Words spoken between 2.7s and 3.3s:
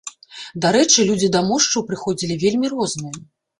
розныя.